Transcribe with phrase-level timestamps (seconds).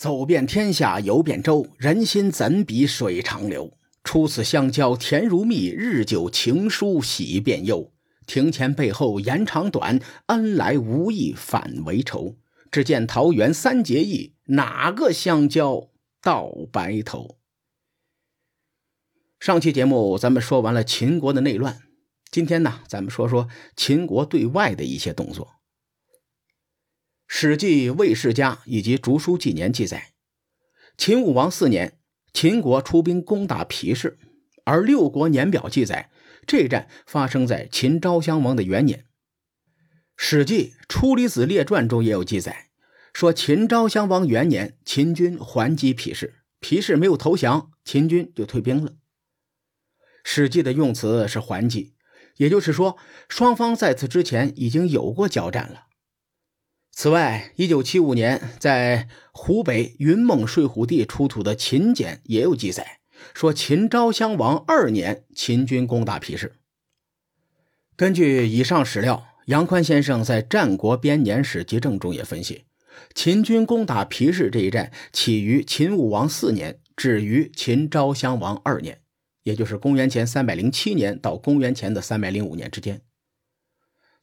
[0.00, 3.76] 走遍天下，游遍洲，人心怎比水长流？
[4.02, 7.92] 初次相交甜如蜜，日久情疏喜变忧。
[8.26, 12.38] 庭前背后言长短，恩来无意反为仇。
[12.70, 15.90] 只见桃园三结义，哪个相交
[16.22, 17.36] 到白头？
[19.38, 21.78] 上期节目咱们说完了秦国的内乱，
[22.30, 25.46] 今天呢，咱们说说秦国对外的一些动作。
[27.32, 30.14] 《史记·魏世家》以及《竹书纪年》记载，
[30.98, 31.96] 秦武王四年，
[32.32, 34.16] 秦国出兵攻打皮氏；
[34.64, 36.10] 而《六国年表》记载，
[36.44, 38.98] 这一战发生在秦昭襄王的元年。
[40.16, 42.70] 《史记·出离子列传》中也有记载，
[43.12, 48.90] 说秦昭襄王元年，秦军还击皮氏，皮氏没有投降，秦军就退兵了。
[50.24, 51.94] 《史记》的用词是还击，
[52.38, 55.84] 也就是说，双方在此之前已经有过交战了。
[57.02, 62.98] 此外，一九七五年在湖北云梦睡虎地出土的秦简也有记载，
[63.32, 66.56] 说秦昭襄王二年，秦军攻打皮氏。
[67.96, 72.64] 根据以上史料，杨宽先生在《战国编年史集证》中也分析，
[73.14, 79.00] 秦军攻打皮氏这一战起于秦武王四年，止于秦昭襄王二年，
[79.44, 83.00] 也就是公元前三百零七年到公元前的三百零五年之间。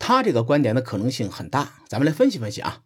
[0.00, 2.82] 他这个观点的可能性很大，咱们来分析分析啊。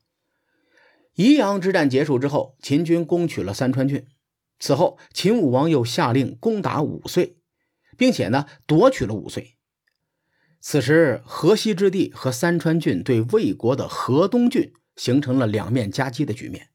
[1.15, 4.07] 宜阳之战结束之后，秦军攻取了三川郡，
[4.59, 7.39] 此后秦武王又下令攻打五岁，
[7.97, 9.57] 并且呢夺取了五岁。
[10.61, 16.70] 此时河西之地和三川郡对魏国的河东郡形成了两面夹击的局面，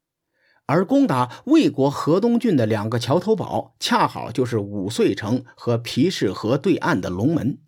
[0.66, 7.60] 而攻打魏国河东郡的两个桥头堡，恰好就是五岁城和皮氏河对岸的龙门。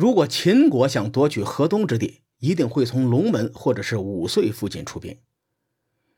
[0.00, 5.18] 如果秦国想夺取河东之地，一定会从龙门或者是五岁附近出兵。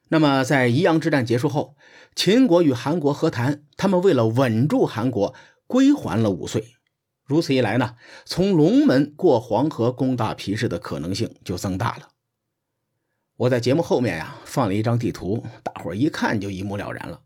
[0.08, 1.74] 那么，在宜阳之战结束后，
[2.14, 5.34] 秦国与韩国和谈，他们为了稳住韩国，
[5.66, 6.76] 归还了五岁。
[7.24, 12.10] 如此一来呢，从龙门过黄河攻打皮氏的可能性就增大了。
[13.38, 17.22] 我在节目后面呀放了一张地图，大伙一看就一目了然了。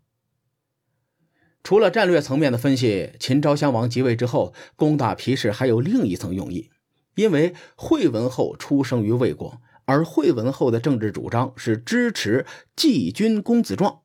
[1.66, 6.70] 除了战略层面的分析，秦昭襄王即位之后攻打皮氏还有另一层用意，
[7.16, 12.46] 因为惠文后出生于魏国，而惠文后的政治主张是支持
[12.76, 14.02] 季君公子壮。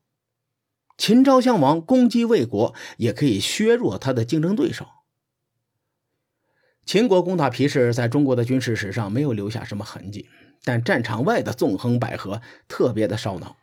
[0.97, 4.87] 秦昭襄王攻击魏国，也可以削弱他的竞争对手。
[6.83, 10.27] 秦国攻打皮氏，在中国的军事史上没有留下什么痕迹，
[10.63, 13.57] 但战场外的纵横捭阖特别的烧脑。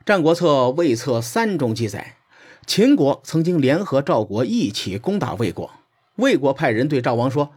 [0.06, 2.18] 《战国策·魏策三》中记载。
[2.66, 5.70] 秦国曾经联合赵国一起攻打魏国，
[6.16, 7.52] 魏国派人对赵王说：“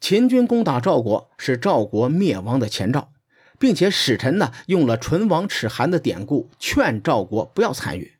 [0.00, 3.10] 秦军攻打赵国是赵国灭亡的前兆，
[3.58, 8.12] 并且使臣呢用了唇亡齿寒的典故，劝赵国不要参与。”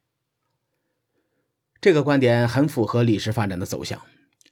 [1.80, 4.00] 这个观点很符合历史发展的走向。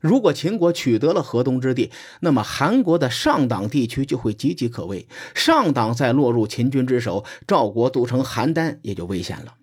[0.00, 1.90] 如果秦国取得了河东之地，
[2.20, 9.54] 那么韩国的上党地区就会岌岌可危，上党再落入秦军之手，赵国都城邯郸也就危险了。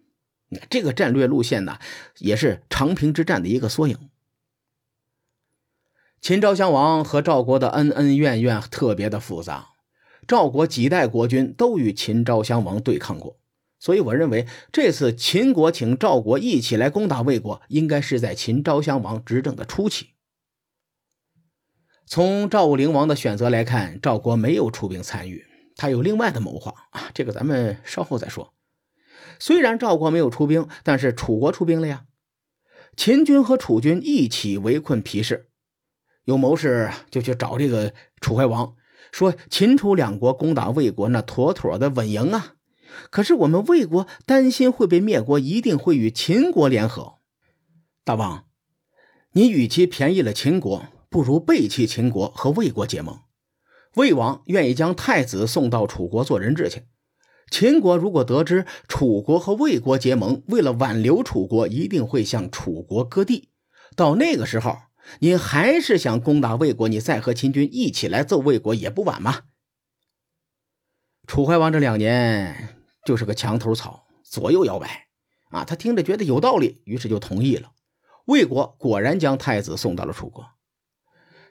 [0.69, 1.79] 这个战略路线呢，
[2.19, 3.97] 也是长平之战的一个缩影。
[6.19, 9.69] 秦昭襄王和赵国的恩恩怨怨特别的复杂，
[10.27, 13.37] 赵国几代国君都与秦昭襄王对抗过，
[13.77, 20.09] 所以我认为这次秦国请赵国一起来攻打魏国，应该是在秦昭襄王执政的初期。
[22.05, 28.53] 从赵武灵王的选择来看，赵国没有出兵参与，他有另外的谋划啊，这个咱们稍后再说。
[29.39, 32.05] 虽然赵国没有出兵，但是楚国出兵了呀。
[32.95, 35.49] 秦军和楚军一起围困皮氏，
[36.23, 38.75] 有谋士就去找这个楚怀王，
[39.11, 42.55] 说秦楚两国攻打魏国，那妥妥的稳赢啊。
[43.11, 47.19] 可是我们魏国担心会被灭国，一定会与秦国联合。
[48.03, 48.45] 大王，
[49.33, 53.19] 你与其便宜了秦国，不如背弃秦国和魏国结盟。
[53.95, 56.83] 魏王愿意将太子送到楚国做人质去。
[57.49, 63.49] 秦国如果得知楚国和魏国结盟，为了挽留楚国，一定会向楚国割地。
[63.95, 64.77] 到那个时候，
[65.19, 69.43] 你还是想攻打魏国，你再和秦军一起来揍魏国也不晚嘛。
[71.25, 75.07] 楚怀王这两年就是个墙头草，左右摇摆
[75.49, 75.63] 啊。
[75.63, 77.71] 他听着觉得有道理，于是就同意了。
[78.25, 80.45] 魏国果然将太子送到了楚国。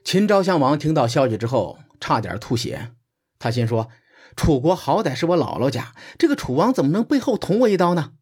[0.05, 2.93] 秦昭襄王听到消息之后，差点吐血。
[3.39, 3.89] 他心说。
[4.37, 8.13] 楚国好歹是我姥姥家，这个楚王怎么能背后捅我一刀呢？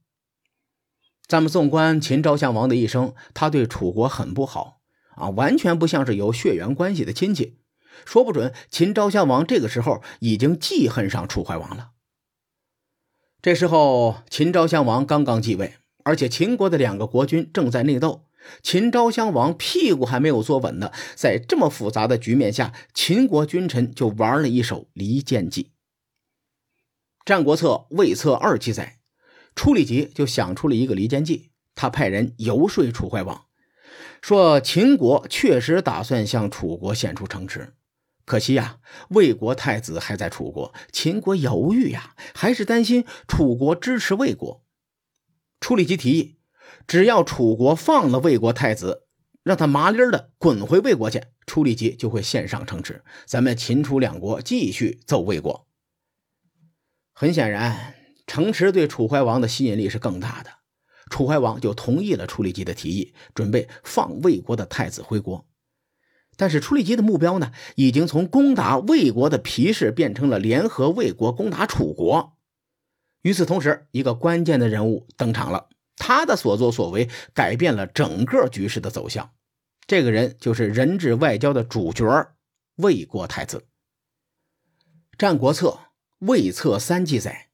[1.27, 4.81] 咱们纵观秦昭襄王的一生，他对楚国很不好
[5.17, 7.59] 啊，完全不像是有血缘关系的亲戚。
[8.05, 11.91] 说不准秦昭襄王这个时候已经记恨上楚怀王了。
[13.41, 15.75] 这时候，秦昭襄王刚刚继位，
[16.05, 18.27] 而且秦国的两个国君正在内斗。
[18.63, 25.63] 秦昭襄王屁股还没有坐稳呢，在这么复杂的局面下，秦国君臣就玩了一手离间计。
[27.25, 28.99] 《战国策·魏策二》记载，
[29.57, 33.47] 楚里吉就想出了一个离间计，他派人游说楚怀王，
[34.21, 37.73] 说秦国确实打算向楚国献出城池，
[38.27, 38.79] 可惜呀，
[39.09, 44.63] 魏国太子还在楚国，秦国犹豫呀，还是担心楚国支持魏国。
[45.61, 46.37] 楚里吉提议。
[46.87, 49.05] 只要楚国放了魏国太子，
[49.43, 55.67] 让他麻利的滚回魏国去，楚里吉就会献上城池，咱们秦楚两国继续揍魏国。
[57.15, 57.95] 很显然，
[58.27, 60.51] 城池对楚怀王的吸引力是更大的，
[61.11, 65.47] 楚怀王就同意了楚里吉的提议，准备放魏国的太子回国。
[66.37, 72.37] 但是楚里吉的目标呢，已经从攻打魏国的皮氏变成了联合魏国攻打楚国。
[73.23, 75.69] 与此同时，一个关键的人物登场了。
[75.97, 79.31] 他的所作所为改变了整个局势的走向，
[79.87, 82.05] 这个人就是人质外交的主角
[82.75, 83.59] 魏国太子。
[85.17, 85.69] 《战国策·
[86.27, 87.51] 魏策三》记载，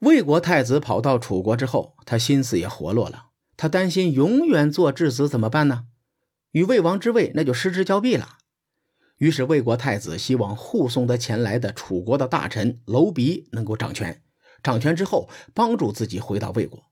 [0.00, 3.26] 魏国太子跑到楚国之后，他心思也活络了。
[3.56, 5.84] 他担心永远做质子怎么办呢？
[6.50, 8.38] 与魏王之位那就失之交臂了。
[9.18, 14.22] 于是魏国太子希望护送他前来的楚国的大臣楼鼻能够掌权，
[14.60, 16.82] 掌权之后帮助自己回到魏国。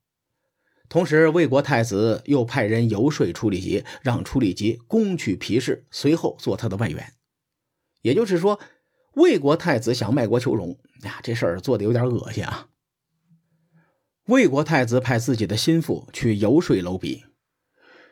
[0.88, 7.14] 同时，魏国太子又派人游说楚里吉，让楚里吉攻取皮氏，随后做他的外援。
[8.02, 8.60] 也就是说，
[9.14, 12.68] 魏国太子想卖国求荣呀，这事儿做的有点恶心啊。
[14.26, 17.24] 魏国太子派自己的心腹去游说楼比，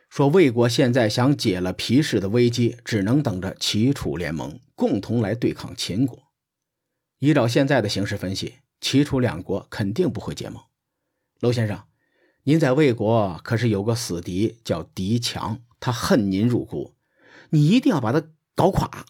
[0.09, 6.31] 说魏国现在想解了皮氏的危机，只能等着齐楚联盟，共同来对抗秦国。
[7.19, 10.61] 依照现在的形势分析，齐楚两国肯定不会结盟。
[11.39, 11.83] 娄先生。
[12.43, 16.95] 您在魏国可是有个死敌，叫狄强，他恨您入骨，
[17.51, 19.05] 你一定要把他搞垮。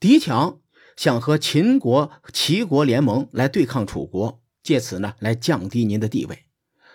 [0.00, 0.60] 狄强
[0.96, 6.44] 想和秦国、齐国联盟来对抗楚国，借此呢来降低您的地位。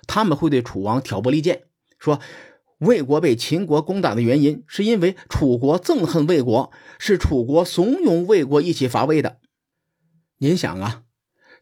[0.07, 1.63] 他们会对楚王挑拨离间，
[1.99, 2.19] 说
[2.79, 9.37] 魏国被秦国攻打的原因是因为楚国憎恨魏国，是楚国怂恿魏国一起伐魏的。
[10.37, 11.03] 您想啊，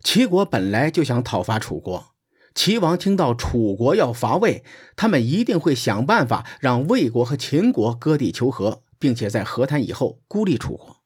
[0.03, 2.13] 齐国本来就想讨伐楚国。
[2.53, 4.63] 齐王听到楚国要伐魏，
[4.95, 10.96] 他们一定会想办法让魏国和秦国割地求和，并且在和谈以后孤立楚国。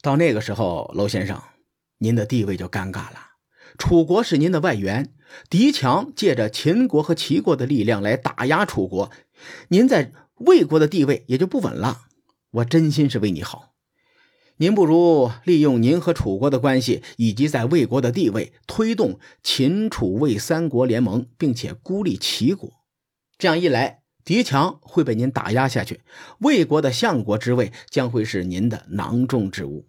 [0.00, 1.42] 到那个时候，娄先生，
[1.98, 3.26] 您的地位就尴尬了。
[3.76, 5.12] 楚国是您的外援，
[5.50, 9.10] 狄强借着秦国和齐国的力量来打压楚国，
[9.68, 12.02] 您在魏国的地位也就不稳了。
[12.50, 13.74] 我真心是为你好。
[14.60, 22.68] 您不如利用您和楚国的关系，以及在魏国的地位，推动秦楚魏三国联盟，并且孤立齐国。
[23.36, 26.02] 这样一来，狄强会被您打压下去，
[26.40, 29.88] 魏国的相国之位将会是您的囊中之物。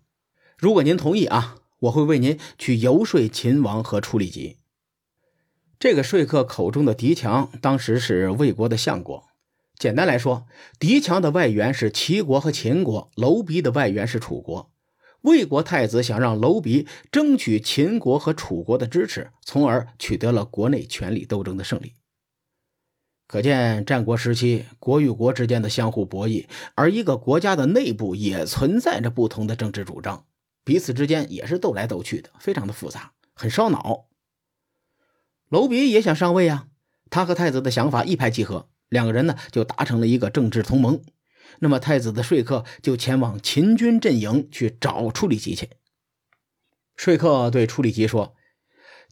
[0.57, 4.55] 如果您同意啊，我会为您去游说秦王和楚里吉。
[5.77, 9.25] 这个说客口中的狄强，当时是魏国的相国。
[9.77, 10.47] 简单来说，
[10.79, 14.71] 狄强的外援是齐国和秦国，楼鼻的外援是楚国。
[15.23, 21.95] 魏国太子想让楼鼻争取秦国和楚国的支持，从而取得了国内权力斗争的胜利。
[23.29, 30.25] 可见战国时期国与国之间的相互博弈，而一个国家的内部也存在着不同的政治主张，
[30.63, 34.07] 彼此之间也是斗来斗去的，非常的复杂，很烧脑。
[35.47, 36.69] 楼鼻也想上位啊，
[37.11, 38.67] 他和太子的想法一拍即合。
[38.89, 40.99] 两个人呢，就达成了一个政治同盟。
[41.59, 45.69] 那么，太子的说客就前往秦军阵营去找楚里吉去。
[46.95, 48.35] 说客对楚里吉说：“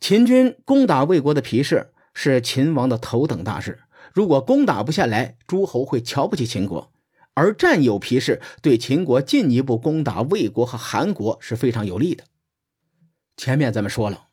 [0.01, 3.81] 秦军攻打魏国的皮氏是秦王的头等大事。
[4.13, 6.91] 如果攻打不下来，诸侯会瞧不起秦国；
[7.33, 12.23] 而占有皮氏，对秦国进一步攻打魏国和韩国是非常有利的。
[13.35, 14.29] 前面咱们说了，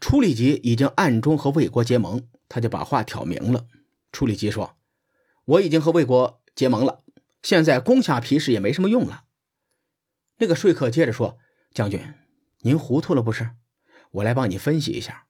[0.00, 3.66] 楚里吉已经暗中和魏国结盟，他就把话挑明了。
[4.12, 4.74] 楚里吉说。”
[5.48, 7.02] 我已经和魏国结盟了，
[7.42, 9.24] 现在攻下皮氏也没什么用了。
[10.36, 11.38] 那个说客接着说
[11.72, 11.98] ：“将军，
[12.60, 13.52] 您糊涂了不是？
[14.10, 15.27] 我来帮你分析一下。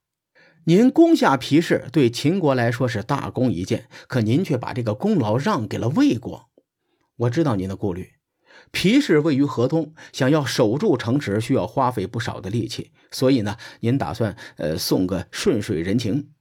[0.69, 6.51] 您攻下皮氏对秦国来说是大功一件，可您却把这个功劳让给了魏国。
[7.17, 8.13] 我知道您的顾虑，
[8.71, 16.33] 皮氏位于河东，想要守住城池需要花费不少的力气，所以呢，您打算呃送个顺水人情。”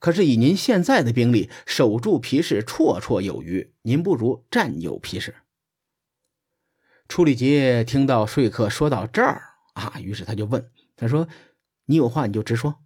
[0.00, 5.32] 可是以您现在的兵力守住皮氏绰绰有余，您不如占有皮氏。
[7.06, 9.40] 楚里吉听到说客说到这儿
[9.74, 11.28] 啊，于是他就问他说
[11.86, 12.80] ：“你有话你就直说。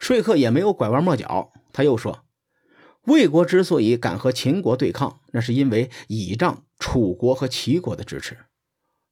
[0.00, 2.24] 说客也没有拐弯抹角，他又说
[3.04, 8.38] ：“魏国之所以敢和秦国对抗，那是因为倚仗楚国和齐国的支持。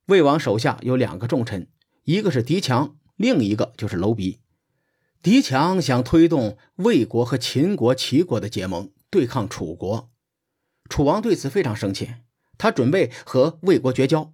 [0.06, 1.68] 魏王手下有两个重臣，
[2.04, 4.40] 一个是狄强，另一个就是楼鼻。
[5.22, 10.10] 狄强想推动魏国和秦国、齐国的结盟，对抗楚国。
[10.88, 12.08] 楚王对此非常生气，
[12.56, 14.32] 他准备和魏国绝交。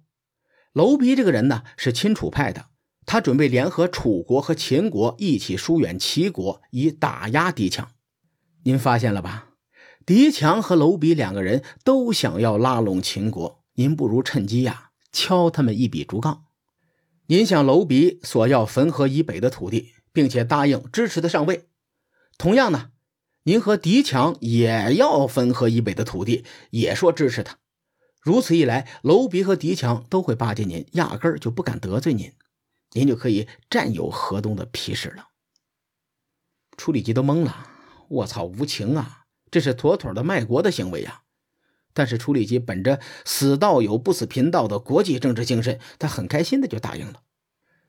[0.71, 2.67] 楼鼻这个人呢，是亲楚派的。”
[3.05, 7.91] 他准备联合楚国和秦国一起疏远齐国，以打压狄强。
[8.63, 9.49] 您发现了吧？
[10.05, 16.45] 狄强和楼比两个人都想要拉拢秦国，您不如趁机呀，敲他们一笔竹杠。
[17.27, 21.65] 您向楼比索要汾河以北的土地，并且答应支持他上位。
[22.37, 22.89] 同样呢，
[23.43, 27.57] 您和狄强也要汾河以北的土地，也说支持他。
[28.21, 32.31] 如此一来，楼比和狄强都会巴结您，压根儿就不敢得罪您。
[32.91, 35.27] 您就可以占有河东的皮实了。
[36.77, 37.69] 处理机都懵了，
[38.09, 39.25] 我操，无情啊！
[39.49, 41.21] 这是妥妥的卖国的行为呀！
[41.93, 47.21] 但是处理机本着死道友不死贫道的国际政治精神，他很开心的就答应了。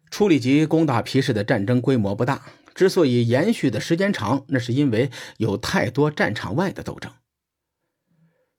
[0.08, 7.12] 处理机攻打皮实的战争规模不大，之所以延续的时间长，那是因为有太多战场外的斗争。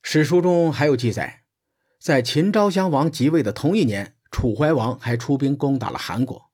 [0.03, 1.43] 史书中还有记载，
[2.01, 4.16] 在秦昭襄王即位的同一年。
[4.31, 6.49] 楚怀王还出兵攻打了韩国，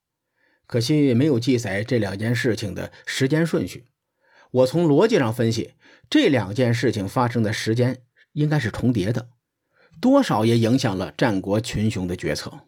[0.66, 3.86] 可惜没有记载这两件事情的时间顺序。
[4.52, 5.74] 我从逻辑上分析，
[6.10, 8.04] 这两件事情发生的时间
[8.34, 9.30] 应该是重叠的，
[10.00, 12.68] 多少也影响了战国群雄的决策。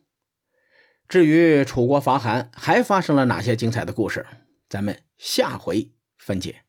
[1.07, 4.25] 至于楚国伐韩还发生了哪些精彩的故事，
[4.67, 6.63] 咱们下回分解。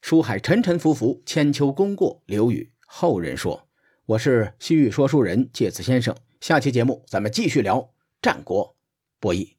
[0.00, 3.68] 书海沉沉浮浮，千秋功过留与后人说。
[4.06, 6.14] 我是西域说书人介子先生。
[6.44, 7.88] 下期节目，咱们继续聊
[8.20, 8.76] 战国
[9.18, 9.53] 博弈。